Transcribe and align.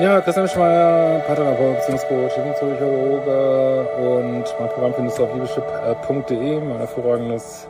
Ja, 0.00 0.18
Christian 0.22 0.48
Schmeier, 0.48 1.20
Paartherapeut, 1.26 1.76
Beziehungscoach, 1.76 2.32
Psychologe 2.54 3.86
und 3.98 4.44
mein 4.58 4.68
Programm 4.70 4.94
findest 4.94 5.18
du 5.18 5.24
auf 5.24 5.34
liebeschip.de. 5.34 6.58
Mein 6.58 6.78
hervorragendes 6.78 7.68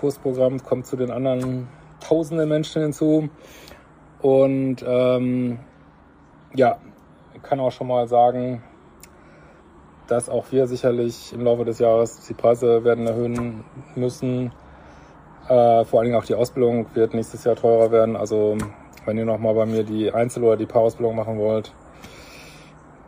Kursprogramm 0.00 0.62
kommt 0.64 0.86
zu 0.86 0.96
den 0.96 1.10
anderen 1.10 1.68
tausenden 2.00 2.48
Menschen 2.48 2.80
hinzu. 2.80 3.28
Und 4.22 4.76
ähm, 4.88 5.58
ja, 6.54 6.78
ich 7.34 7.42
kann 7.42 7.60
auch 7.60 7.72
schon 7.72 7.88
mal 7.88 8.08
sagen, 8.08 8.62
dass 10.06 10.30
auch 10.30 10.46
wir 10.52 10.68
sicherlich 10.68 11.34
im 11.34 11.44
Laufe 11.44 11.66
des 11.66 11.78
Jahres 11.78 12.26
die 12.26 12.32
Preise 12.32 12.84
werden 12.84 13.06
erhöhen 13.06 13.64
müssen. 13.94 14.50
Äh, 15.46 15.84
vor 15.84 16.00
allen 16.00 16.06
Dingen 16.08 16.18
auch 16.18 16.24
die 16.24 16.36
Ausbildung 16.36 16.86
wird 16.94 17.12
nächstes 17.12 17.44
Jahr 17.44 17.56
teurer 17.56 17.90
werden. 17.90 18.16
Also 18.16 18.56
wenn 19.06 19.16
ihr 19.16 19.24
nochmal 19.24 19.54
bei 19.54 19.64
mir 19.64 19.84
die 19.84 20.12
Einzel- 20.12 20.44
oder 20.44 20.56
die 20.56 20.66
Paarausbildung 20.66 21.16
machen 21.16 21.38
wollt, 21.38 21.72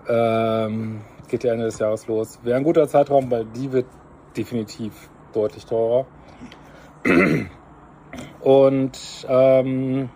ähm, 0.09 1.03
geht 1.29 1.45
ja 1.45 1.53
Ende 1.53 1.67
des 1.67 1.79
Jahres 1.79 2.07
los. 2.07 2.39
Wäre 2.43 2.57
ein 2.57 2.65
guter 2.65 2.89
Zeitraum, 2.89 3.31
weil 3.31 3.45
die 3.45 3.71
wird 3.71 3.87
definitiv 4.37 5.11
deutlich 5.33 5.67
teurer. 5.67 6.07
Und 8.41 9.27
ähm, 9.29 10.09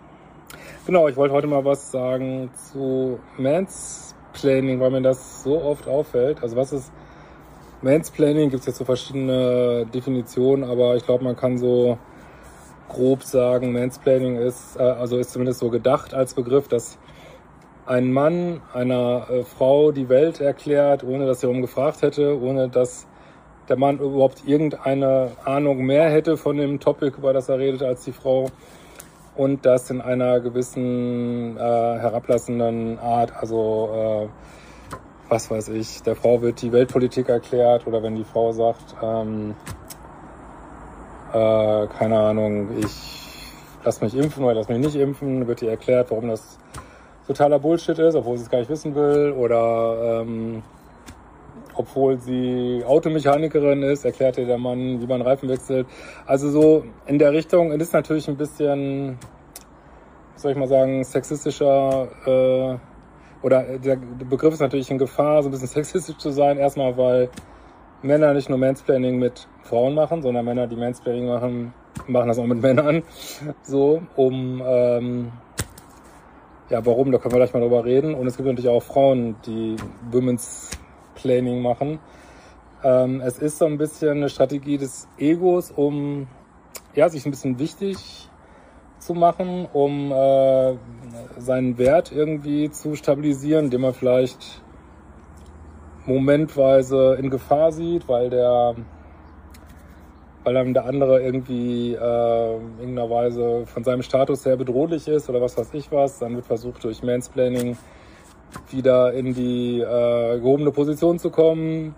genau, 0.85 1.07
ich 1.07 1.15
wollte 1.15 1.33
heute 1.33 1.47
mal 1.47 1.63
was 1.63 1.91
sagen 1.91 2.49
zu 2.71 3.19
Mansplaining, 3.37 4.79
weil 4.79 4.91
mir 4.91 5.01
das 5.01 5.43
so 5.43 5.61
oft 5.61 5.87
auffällt. 5.87 6.41
Also 6.41 6.55
was 6.55 6.73
ist 6.73 6.91
Mansplaining? 7.81 8.49
Gibt 8.49 8.61
es 8.61 8.67
jetzt 8.67 8.77
so 8.77 8.85
verschiedene 8.85 9.85
Definitionen, 9.93 10.63
aber 10.63 10.95
ich 10.95 11.05
glaube, 11.05 11.23
man 11.23 11.35
kann 11.35 11.57
so 11.57 11.97
grob 12.93 13.23
sagen, 13.23 13.73
Mansplaining 13.73 14.37
ist, 14.37 14.77
äh, 14.77 14.83
also 14.83 15.17
ist 15.17 15.31
zumindest 15.31 15.59
so 15.59 15.69
gedacht 15.69 16.13
als 16.13 16.33
Begriff, 16.33 16.67
dass 16.67 16.97
ein 17.85 18.13
Mann 18.13 18.61
einer 18.73 19.27
äh, 19.29 19.43
Frau 19.43 19.91
die 19.91 20.09
Welt 20.09 20.39
erklärt, 20.39 21.03
ohne 21.03 21.25
dass 21.25 21.43
er 21.43 21.49
um 21.49 21.61
gefragt 21.61 22.01
hätte, 22.01 22.39
ohne 22.41 22.69
dass 22.69 23.07
der 23.69 23.77
Mann 23.77 23.99
überhaupt 23.99 24.43
irgendeine 24.45 25.31
Ahnung 25.45 25.85
mehr 25.85 26.09
hätte 26.09 26.37
von 26.37 26.57
dem 26.57 26.79
Topic, 26.79 27.17
über 27.17 27.33
das 27.33 27.49
er 27.49 27.59
redet, 27.59 27.83
als 27.83 28.03
die 28.03 28.11
Frau. 28.11 28.47
Und 29.35 29.65
das 29.65 29.89
in 29.89 29.99
einer 29.99 30.39
gewissen 30.41 31.57
äh, 31.57 31.59
herablassenden 31.59 32.99
Art, 32.99 33.35
also 33.35 34.29
äh, 34.29 34.93
was 35.29 35.49
weiß 35.49 35.69
ich, 35.69 36.03
der 36.03 36.15
Frau 36.15 36.41
wird 36.41 36.61
die 36.61 36.71
Weltpolitik 36.71 37.29
erklärt 37.29 37.87
oder 37.87 38.03
wenn 38.03 38.15
die 38.15 38.23
Frau 38.23 38.51
sagt, 38.51 38.95
ähm, 39.01 39.55
äh, 41.33 41.87
keine 41.87 42.19
Ahnung, 42.19 42.69
ich 42.79 43.23
lass 43.83 44.01
mich 44.01 44.15
impfen 44.15 44.43
oder 44.43 44.55
lass 44.55 44.69
mich 44.69 44.79
nicht 44.79 44.95
impfen, 44.95 45.47
wird 45.47 45.61
ihr 45.61 45.71
erklärt, 45.71 46.11
warum 46.11 46.29
das 46.29 46.57
totaler 47.27 47.59
Bullshit 47.59 47.97
ist, 47.99 48.15
obwohl 48.15 48.37
sie 48.37 48.43
es 48.43 48.49
gar 48.49 48.59
nicht 48.59 48.69
wissen 48.69 48.95
will 48.95 49.31
oder 49.31 50.21
ähm, 50.21 50.61
obwohl 51.75 52.19
sie 52.19 52.83
Automechanikerin 52.85 53.81
ist, 53.83 54.05
erklärt 54.05 54.37
ihr 54.37 54.45
der 54.45 54.57
Mann, 54.57 55.01
wie 55.01 55.07
man 55.07 55.21
Reifen 55.21 55.49
wechselt. 55.49 55.87
Also 56.25 56.49
so 56.51 56.83
in 57.07 57.17
der 57.17 57.31
Richtung, 57.31 57.71
es 57.71 57.81
ist 57.81 57.93
natürlich 57.93 58.27
ein 58.27 58.37
bisschen, 58.37 59.17
soll 60.35 60.51
ich 60.51 60.57
mal 60.57 60.67
sagen, 60.67 61.03
sexistischer 61.03 62.07
äh, 62.25 62.77
oder 63.45 63.77
der 63.77 63.97
Begriff 64.29 64.53
ist 64.53 64.59
natürlich 64.59 64.89
in 64.91 64.97
Gefahr, 64.97 65.41
so 65.41 65.49
ein 65.49 65.51
bisschen 65.51 65.67
sexistisch 65.67 66.17
zu 66.17 66.29
sein. 66.29 66.57
Erstmal, 66.57 66.95
weil 66.95 67.29
Männer 68.03 68.33
nicht 68.33 68.49
nur 68.49 68.57
Mansplaining 68.57 69.17
mit 69.17 69.47
Frauen 69.63 69.95
machen, 69.95 70.21
sondern 70.21 70.45
Männer, 70.45 70.67
die 70.67 70.75
Mansplaining 70.75 71.27
machen, 71.27 71.73
machen 72.07 72.27
das 72.27 72.37
auch 72.37 72.45
mit 72.45 72.61
Männern. 72.61 73.03
So, 73.63 74.01
um 74.15 74.61
ähm, 74.65 75.31
ja, 76.69 76.85
warum, 76.85 77.11
da 77.11 77.17
können 77.17 77.33
wir 77.33 77.39
gleich 77.39 77.53
mal 77.53 77.61
drüber 77.61 77.85
reden. 77.85 78.13
Und 78.13 78.27
es 78.27 78.35
gibt 78.35 78.47
natürlich 78.47 78.69
auch 78.69 78.83
Frauen, 78.83 79.35
die 79.45 79.75
Women's 80.11 80.71
Planning 81.15 81.61
machen. 81.61 81.99
Ähm, 82.83 83.21
es 83.21 83.37
ist 83.37 83.57
so 83.57 83.65
ein 83.65 83.77
bisschen 83.77 84.17
eine 84.17 84.29
Strategie 84.29 84.77
des 84.77 85.07
Egos, 85.17 85.71
um 85.71 86.27
ja, 86.95 87.09
sich 87.09 87.25
ein 87.25 87.31
bisschen 87.31 87.59
wichtig 87.59 88.29
zu 88.99 89.13
machen, 89.13 89.67
um 89.71 90.11
äh, 90.11 90.75
seinen 91.37 91.77
Wert 91.77 92.11
irgendwie 92.11 92.71
zu 92.71 92.95
stabilisieren, 92.95 93.69
den 93.69 93.81
man 93.81 93.93
vielleicht 93.93 94.62
momentweise 96.05 97.15
in 97.19 97.29
Gefahr 97.29 97.71
sieht, 97.71 98.07
weil 98.07 98.29
der 98.29 98.75
weil 100.43 100.53
dann 100.53 100.73
der 100.73 100.85
andere 100.85 101.21
irgendwie 101.21 101.93
äh, 101.93 102.55
in 102.55 102.79
irgendeiner 102.79 103.09
Weise 103.09 103.65
von 103.65 103.83
seinem 103.83 104.01
Status 104.01 104.45
her 104.45 104.57
bedrohlich 104.57 105.07
ist 105.07 105.29
oder 105.29 105.41
was 105.41 105.57
weiß 105.57 105.73
ich 105.73 105.91
was. 105.91 106.19
Dann 106.19 106.35
wird 106.35 106.45
versucht 106.45 106.83
durch 106.83 107.01
Mansplaining 107.01 107.77
wieder 108.69 109.13
in 109.13 109.33
die 109.33 109.79
äh, 109.79 110.39
gehobene 110.39 110.71
Position 110.71 111.17
zu 111.17 111.29
kommen, 111.29 111.95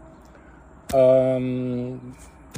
ähm, 0.93 1.99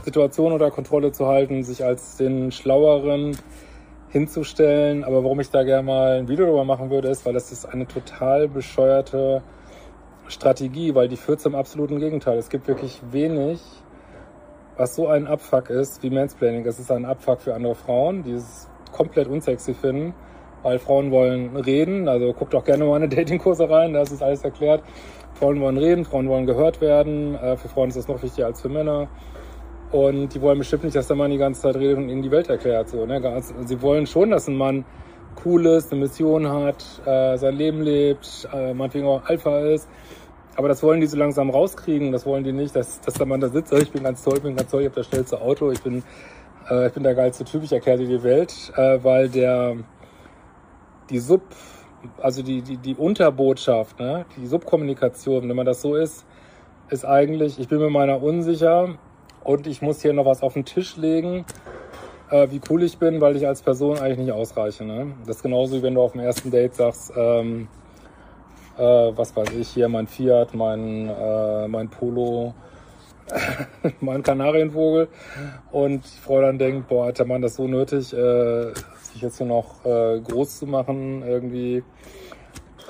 Situation 0.04 0.52
unter 0.52 0.72
Kontrolle 0.72 1.12
zu 1.12 1.28
halten, 1.28 1.64
sich 1.64 1.84
als 1.84 2.18
den 2.18 2.52
Schlaueren 2.52 3.38
hinzustellen. 4.10 5.04
Aber 5.04 5.24
warum 5.24 5.40
ich 5.40 5.50
da 5.50 5.64
gerne 5.64 5.84
mal 5.84 6.20
ein 6.20 6.28
Video 6.28 6.46
darüber 6.46 6.66
machen 6.66 6.90
würde, 6.90 7.10
ist, 7.10 7.26
weil 7.26 7.34
das 7.34 7.52
ist 7.52 7.66
eine 7.66 7.88
total 7.88 8.48
bescheuerte 8.48 9.42
Strategie, 10.28 10.96
weil 10.96 11.08
die 11.08 11.18
führt 11.18 11.40
zum 11.40 11.56
absoluten 11.56 12.00
Gegenteil. 12.00 12.38
Es 12.38 12.50
gibt 12.50 12.68
wirklich 12.68 13.02
wenig, 13.12 13.62
was 14.76 14.96
so 14.96 15.08
ein 15.08 15.28
Abfuck 15.28 15.70
ist 15.70 16.04
wie 16.04 16.10
Mansplaining. 16.10 16.66
Es 16.66 16.80
ist 16.80 16.92
ein 16.92 17.06
Abfuck 17.06 17.42
für 17.42 17.56
andere 17.56 17.76
Frauen, 17.76 18.24
die 18.24 18.34
es 18.34 18.70
komplett 18.92 19.28
unsexy 19.28 19.74
finden 19.74 20.14
weil 20.64 20.80
Frauen 20.80 21.12
wollen 21.12 21.56
reden. 21.56 22.08
Also 22.08 22.34
guckt 22.34 22.54
auch 22.56 22.64
gerne 22.64 22.84
mal 22.84 23.00
meine 23.00 23.10
Datingkurse 23.16 23.70
rein, 23.70 23.94
da 23.94 24.02
ist 24.02 24.12
es 24.12 24.22
alles 24.22 24.44
erklärt. 24.44 24.84
Frauen 25.34 25.62
wollen 25.62 25.78
reden, 25.78 26.04
Frauen 26.04 26.28
wollen 26.30 26.46
gehört 26.46 26.82
werden. 26.82 27.36
Äh, 27.36 27.58
für 27.58 27.70
Frauen 27.70 27.90
ist 27.90 27.98
das 27.98 28.08
noch 28.08 28.22
wichtiger 28.22 28.48
als 28.48 28.62
für 28.62 28.70
Männer. 28.70 29.08
Und 29.92 30.34
die 30.34 30.42
wollen 30.42 30.58
bestimmt 30.58 30.84
nicht, 30.84 30.96
dass 30.96 31.08
der 31.08 31.16
Mann 31.16 31.32
die 31.32 31.38
ganze 31.38 31.62
Zeit 31.62 31.76
redet 31.76 31.98
und 31.98 32.10
ihnen 32.10 32.22
die 32.22 32.32
Welt 32.32 32.50
erklärt. 32.50 32.90
So, 32.90 33.06
ne? 33.06 33.22
Sie 33.66 33.82
wollen 33.82 34.06
schon, 34.06 34.32
dass 34.32 34.48
ein 34.50 34.58
Mann 34.58 34.84
cool 35.46 35.66
ist, 35.66 35.92
eine 35.92 36.02
Mission 36.02 36.48
hat, 36.48 36.84
äh, 37.06 37.38
sein 37.38 37.56
Leben 37.56 37.82
lebt, 37.82 38.48
äh, 38.54 38.74
meinetwegen 38.74 39.08
auch 39.08 39.26
Alpha 39.26 39.60
ist. 39.60 39.88
Aber 40.56 40.68
das 40.68 40.82
wollen 40.82 41.02
die 41.02 41.08
so 41.08 41.18
langsam 41.18 41.52
rauskriegen. 41.52 42.12
Das 42.12 42.26
wollen 42.26 42.44
die 42.44 42.52
nicht, 42.52 42.76
dass, 42.76 43.00
dass 43.02 43.14
der 43.14 43.28
Mann 43.28 43.40
da 43.40 43.50
sitzt. 43.50 43.72
Ich 43.74 43.92
bin 43.92 44.04
ganz 44.04 44.24
toll, 44.24 44.38
ich 44.38 44.44
bin 44.44 44.56
ganz 44.56 44.72
toll, 44.72 44.82
ich 44.82 44.88
habe 44.88 44.96
das 44.96 45.06
schnellste 45.06 45.40
Auto, 45.40 45.72
ich 45.72 45.82
bin, 45.84 46.04
äh, 46.70 46.88
ich 46.88 46.94
bin 46.94 47.04
der 47.04 47.14
geilste 47.14 47.46
Typ, 47.46 47.64
ich 47.64 47.72
erkläre 47.72 48.00
dir 48.00 48.08
die 48.08 48.24
Welt, 48.24 48.74
äh, 48.76 48.98
weil 49.04 49.30
der 49.30 49.78
die 51.10 51.20
Sub, 51.20 51.42
also 52.22 52.42
die, 52.42 52.62
die, 52.62 52.78
die 52.78 52.96
Unterbotschaft, 52.96 54.00
ne, 54.00 54.26
die 54.36 54.48
Subkommunikation, 54.48 55.48
wenn 55.48 55.56
man 55.56 55.66
das 55.66 55.82
so 55.82 55.96
ist, 55.96 56.26
ist 56.90 57.06
eigentlich, 57.06 57.60
ich 57.60 57.68
bin 57.68 57.80
mir 57.80 57.90
meiner 57.90 58.22
unsicher 58.22 58.98
und 59.44 59.68
ich 59.68 59.82
muss 59.82 60.02
hier 60.02 60.14
noch 60.14 60.26
was 60.26 60.42
auf 60.42 60.54
den 60.54 60.66
Tisch 60.66 60.98
legen, 60.98 61.46
äh, 62.30 62.48
wie 62.52 62.62
cool 62.70 62.84
ich 62.84 62.98
bin, 62.98 63.22
weil 63.22 63.36
ich 63.36 63.48
als 63.48 63.62
Person 63.62 63.98
eigentlich 63.98 64.20
nicht 64.20 64.32
ausreiche. 64.32 64.84
Ne? 64.84 65.14
Das 65.26 65.38
ist 65.38 65.44
genauso 65.44 65.78
wie 65.78 65.84
wenn 65.84 65.96
du 65.96 66.02
auf 66.02 66.14
dem 66.14 66.22
ersten 66.22 66.52
Date 66.52 66.76
sagst, 66.76 67.14
ähm, 67.16 67.68
äh, 68.78 68.82
was 68.82 69.36
weiß 69.36 69.50
ich, 69.60 69.70
hier 69.70 69.90
mein 69.90 70.08
Fiat, 70.08 70.54
mein, 70.54 71.10
äh, 71.10 71.68
mein 71.68 71.90
Polo, 71.90 72.54
mein 74.00 74.24
Kanarienvogel 74.24 75.10
und 75.72 76.04
die 76.06 76.20
Frau 76.20 76.42
dann 76.42 76.58
denkt, 76.58 76.88
boah, 76.88 77.08
hat 77.08 77.20
der 77.20 77.26
Mann 77.26 77.42
das 77.42 77.56
so 77.56 77.68
nötig, 77.68 78.14
äh, 78.14 78.74
sich 79.12 79.22
jetzt 79.22 79.38
hier 79.38 79.48
noch 79.48 79.86
äh, 79.86 80.20
groß 80.20 80.60
zu 80.60 80.68
machen 80.68 81.24
irgendwie. 81.24 81.84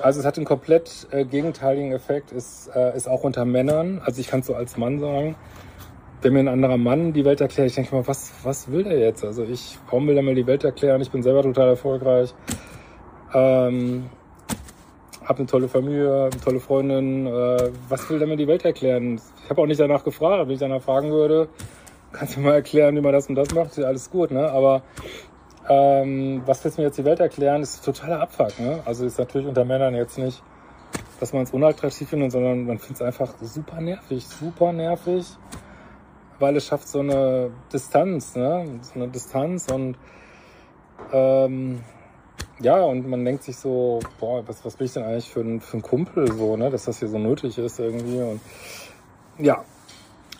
Also 0.00 0.20
es 0.20 0.26
hat 0.26 0.36
einen 0.36 0.46
komplett 0.46 1.08
äh, 1.10 1.24
gegenteiligen 1.24 1.90
Effekt, 1.90 2.30
ist, 2.30 2.70
äh, 2.74 2.96
ist 2.96 3.08
auch 3.08 3.24
unter 3.24 3.44
Männern. 3.44 4.00
Also 4.04 4.20
ich 4.20 4.28
kann 4.28 4.40
es 4.40 4.46
so 4.46 4.54
als 4.54 4.76
Mann 4.76 5.00
sagen, 5.00 5.34
wenn 6.22 6.32
mir 6.32 6.40
ein 6.40 6.48
anderer 6.48 6.76
Mann 6.76 7.12
die 7.12 7.24
Welt 7.24 7.40
erklärt, 7.40 7.68
ich 7.68 7.74
denke 7.74 7.94
mal, 7.94 8.06
was, 8.06 8.32
was 8.42 8.70
will 8.70 8.84
der 8.84 8.98
jetzt? 8.98 9.24
Also 9.24 9.44
ich, 9.44 9.78
warum 9.86 10.06
will 10.08 10.16
er 10.16 10.22
mir 10.22 10.34
die 10.34 10.46
Welt 10.46 10.64
erklären? 10.64 11.00
Ich 11.00 11.10
bin 11.10 11.22
selber 11.22 11.42
total 11.42 11.68
erfolgreich. 11.68 12.34
Ähm, 13.34 14.06
habe 15.24 15.38
eine 15.40 15.46
tolle 15.46 15.68
Familie, 15.68 16.22
eine 16.22 16.40
tolle 16.40 16.58
Freundin. 16.58 17.26
Äh, 17.26 17.70
was 17.88 18.08
will 18.10 18.18
der 18.18 18.26
mir 18.26 18.36
die 18.36 18.48
Welt 18.48 18.64
erklären? 18.64 19.20
Ich 19.44 19.50
habe 19.50 19.62
auch 19.62 19.66
nicht 19.66 19.80
danach 19.80 20.02
gefragt. 20.02 20.46
Wenn 20.46 20.54
ich 20.54 20.60
danach 20.60 20.82
fragen 20.82 21.10
würde, 21.10 21.48
kannst 22.12 22.36
du 22.36 22.40
mir 22.40 22.46
mal 22.46 22.54
erklären, 22.54 22.96
wie 22.96 23.00
man 23.00 23.12
das 23.12 23.28
und 23.28 23.34
das 23.34 23.52
macht? 23.54 23.76
Ist 23.76 23.84
alles 23.84 24.10
gut, 24.10 24.30
ne? 24.30 24.50
Aber 24.50 24.82
ähm, 25.68 26.42
was 26.46 26.64
willst 26.64 26.78
du 26.78 26.82
mir 26.82 26.88
jetzt 26.88 26.98
die 26.98 27.04
Welt 27.04 27.20
erklären? 27.20 27.60
Das 27.60 27.74
ist 27.74 27.84
totaler 27.84 28.20
Abfuck, 28.20 28.58
ne? 28.58 28.80
Also 28.86 29.04
ist 29.04 29.18
natürlich 29.18 29.46
unter 29.46 29.64
Männern 29.64 29.94
jetzt 29.94 30.18
nicht, 30.18 30.42
dass 31.20 31.32
man 31.32 31.42
es 31.42 31.50
unattraktiv 31.50 32.08
findet, 32.08 32.32
sondern 32.32 32.64
man 32.66 32.78
findet 32.78 32.96
es 32.96 33.02
einfach 33.02 33.34
super 33.40 33.80
nervig, 33.80 34.26
super 34.26 34.72
nervig, 34.72 35.26
weil 36.38 36.56
es 36.56 36.66
schafft 36.66 36.88
so 36.88 37.00
eine 37.00 37.50
Distanz, 37.72 38.36
ne? 38.36 38.80
So 38.82 38.94
eine 38.94 39.08
Distanz 39.08 39.70
und 39.70 39.96
ähm, 41.12 41.80
ja, 42.60 42.82
und 42.82 43.08
man 43.08 43.24
denkt 43.24 43.44
sich 43.44 43.56
so, 43.56 44.00
boah, 44.18 44.42
was, 44.46 44.64
was 44.64 44.76
bin 44.76 44.86
ich 44.86 44.92
denn 44.92 45.04
eigentlich 45.04 45.30
für 45.30 45.40
ein, 45.40 45.60
für 45.60 45.76
ein 45.76 45.82
Kumpel, 45.82 46.30
so, 46.32 46.56
ne, 46.56 46.70
dass 46.70 46.84
das 46.86 46.98
hier 46.98 47.08
so 47.08 47.18
nötig 47.18 47.56
ist 47.58 47.78
irgendwie. 47.78 48.20
Und 48.20 48.40
ja, 49.38 49.64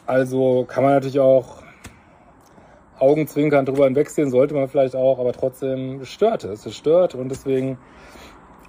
also 0.07 0.65
kann 0.69 0.83
man 0.83 0.95
natürlich 0.95 1.21
auch 1.21 1.63
Augenzwinkern 2.99 3.65
drüber 3.65 3.85
hinwegsehen, 3.85 4.31
sollte 4.31 4.55
man 4.55 4.69
vielleicht 4.69 4.97
auch, 4.97 5.21
aber 5.21 5.33
trotzdem 5.33 6.05
stört 6.05 6.45
es. 6.45 6.67
Es 6.67 6.75
stört 6.75 7.15
und 7.15 7.29
deswegen, 7.29 7.79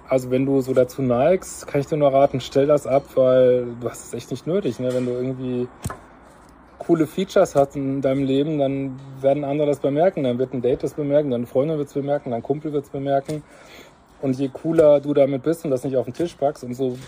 also 0.08 0.30
wenn 0.30 0.46
du 0.46 0.60
so 0.60 0.72
dazu 0.72 1.02
neigst, 1.02 1.66
kann 1.66 1.80
ich 1.80 1.88
dir 1.88 1.96
nur 1.96 2.12
raten, 2.12 2.40
stell 2.40 2.66
das 2.66 2.86
ab, 2.86 3.04
weil 3.16 3.66
du 3.80 3.90
hast 3.90 4.06
es 4.06 4.14
echt 4.14 4.30
nicht 4.30 4.46
nötig, 4.46 4.78
ne? 4.78 4.94
Wenn 4.94 5.06
du 5.06 5.12
irgendwie 5.12 5.68
coole 6.90 7.06
Features 7.06 7.54
hast 7.54 7.76
in 7.76 8.00
deinem 8.00 8.24
Leben, 8.24 8.58
dann 8.58 8.98
werden 9.20 9.44
andere 9.44 9.68
das 9.68 9.78
bemerken, 9.78 10.24
dann 10.24 10.40
wird 10.40 10.52
ein 10.52 10.60
Date 10.60 10.82
das 10.82 10.94
bemerken, 10.94 11.30
deine 11.30 11.46
Freundin 11.46 11.78
wird 11.78 11.86
es 11.86 11.94
bemerken, 11.94 12.32
dein 12.32 12.42
Kumpel 12.42 12.72
wird 12.72 12.84
es 12.84 12.90
bemerken. 12.90 13.44
Und 14.20 14.36
je 14.36 14.48
cooler 14.48 14.98
du 14.98 15.14
damit 15.14 15.44
bist 15.44 15.64
und 15.64 15.70
das 15.70 15.84
nicht 15.84 15.96
auf 15.96 16.06
den 16.06 16.14
Tisch 16.14 16.34
packst, 16.34 16.64
umso 16.64 16.98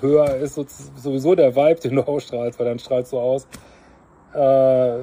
höher 0.00 0.36
ist 0.36 0.54
sowieso 0.54 1.34
der 1.34 1.56
Vibe, 1.56 1.80
den 1.80 1.96
du 1.96 2.02
ausstrahlst, 2.06 2.60
weil 2.60 2.66
dann 2.66 2.78
strahlst 2.78 3.12
du 3.12 3.18
aus, 3.18 3.48
äh, 4.32 4.96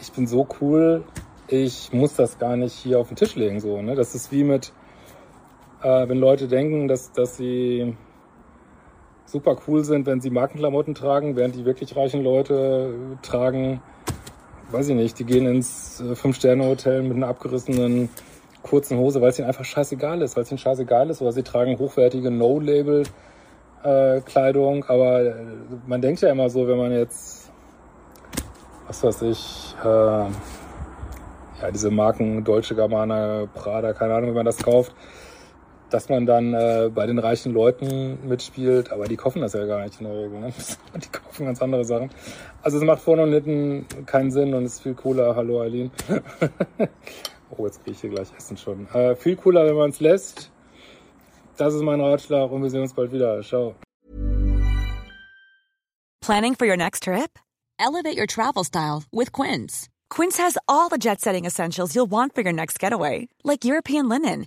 ich 0.00 0.10
bin 0.12 0.26
so 0.26 0.44
cool, 0.60 1.04
ich 1.46 1.92
muss 1.92 2.16
das 2.16 2.40
gar 2.40 2.56
nicht 2.56 2.74
hier 2.74 2.98
auf 2.98 3.06
den 3.08 3.16
Tisch 3.16 3.36
legen. 3.36 3.60
So, 3.60 3.80
ne? 3.80 3.94
Das 3.94 4.16
ist 4.16 4.32
wie 4.32 4.42
mit, 4.42 4.72
äh, 5.82 6.08
wenn 6.08 6.18
Leute 6.18 6.48
denken, 6.48 6.88
dass, 6.88 7.12
dass 7.12 7.36
sie 7.36 7.94
super 9.32 9.56
cool 9.66 9.82
sind, 9.82 10.06
wenn 10.06 10.20
sie 10.20 10.30
Markenklamotten 10.30 10.94
tragen, 10.94 11.34
während 11.36 11.56
die 11.56 11.64
wirklich 11.64 11.96
reichen 11.96 12.22
Leute 12.22 12.94
tragen, 13.22 13.80
weiß 14.70 14.88
ich 14.88 14.94
nicht, 14.94 15.18
die 15.18 15.24
gehen 15.24 15.46
ins 15.46 16.00
äh, 16.00 16.14
Fünf-Sterne-Hotel 16.14 17.02
mit 17.02 17.16
einer 17.16 17.28
abgerissenen 17.28 18.10
kurzen 18.62 18.98
Hose, 18.98 19.22
weil 19.22 19.30
es 19.30 19.38
ihnen 19.38 19.48
einfach 19.48 19.64
scheißegal 19.64 20.20
ist, 20.22 20.36
weil 20.36 20.42
es 20.44 20.50
ihnen 20.50 20.58
scheißegal 20.58 21.08
ist, 21.10 21.22
oder 21.22 21.32
sie 21.32 21.42
tragen 21.42 21.78
hochwertige 21.78 22.30
No-Label-Kleidung, 22.30 24.84
aber 24.84 25.22
äh, 25.22 25.34
man 25.86 26.02
denkt 26.02 26.20
ja 26.20 26.30
immer 26.30 26.50
so, 26.50 26.68
wenn 26.68 26.76
man 26.76 26.92
jetzt, 26.92 27.50
was 28.86 29.02
weiß 29.02 29.22
ich, 29.22 29.74
äh, 29.82 29.86
ja, 29.86 30.28
diese 31.72 31.90
Marken 31.90 32.44
Deutsche 32.44 32.74
Gabbana, 32.74 33.46
Prada, 33.54 33.94
keine 33.94 34.14
Ahnung, 34.14 34.30
wie 34.30 34.34
man 34.34 34.46
das 34.46 34.58
kauft, 34.58 34.92
dass 35.92 36.08
man 36.08 36.24
dann 36.24 36.54
äh, 36.54 36.90
bei 36.92 37.06
den 37.06 37.18
reichen 37.18 37.52
Leuten 37.52 38.18
mitspielt, 38.26 38.90
aber 38.90 39.04
die 39.04 39.16
kaufen 39.16 39.42
das 39.42 39.52
ja 39.52 39.66
gar 39.66 39.84
nicht 39.84 40.00
in 40.00 40.06
der 40.06 40.16
Regel. 40.16 40.40
Ne? 40.40 40.52
Die 40.94 41.08
kaufen 41.08 41.46
ganz 41.46 41.60
andere 41.60 41.84
Sachen. 41.84 42.10
Also 42.62 42.78
es 42.78 42.84
macht 42.84 43.02
vorne 43.02 43.22
und 43.22 43.32
hinten 43.32 44.06
keinen 44.06 44.30
Sinn 44.30 44.54
und 44.54 44.64
ist 44.64 44.82
viel 44.82 44.94
cooler. 44.94 45.36
Hallo 45.36 45.60
Eileen. 45.60 45.90
oh, 47.50 47.66
jetzt 47.66 47.82
kriege 47.82 47.92
ich 47.92 48.00
hier 48.00 48.10
gleich 48.10 48.28
Essen 48.36 48.56
schon. 48.56 48.88
Äh, 48.94 49.16
viel 49.16 49.36
cooler, 49.36 49.66
wenn 49.66 49.76
man 49.76 49.90
es 49.90 50.00
lässt. 50.00 50.50
Das 51.58 51.74
ist 51.74 51.82
mein 51.82 52.00
Ratschlag 52.00 52.50
und 52.50 52.62
wir 52.62 52.70
sehen 52.70 52.82
uns 52.82 52.94
bald 52.94 53.12
wieder. 53.12 53.42
Ciao. 53.42 53.74
Planning 56.22 56.54
for 56.54 56.66
your 56.66 56.76
next 56.76 57.02
trip? 57.02 57.38
Elevate 57.78 58.16
your 58.16 58.26
travel 58.26 58.64
style 58.64 59.02
with 59.12 59.32
Quince. 59.32 59.88
Quince 60.08 60.38
has 60.38 60.56
all 60.68 60.88
the 60.88 60.98
jet-setting 60.98 61.44
essentials 61.44 61.94
you'll 61.94 62.10
want 62.10 62.34
for 62.34 62.42
your 62.42 62.52
next 62.52 62.78
getaway, 62.78 63.28
like 63.44 63.64
European 63.64 64.08
linen 64.08 64.46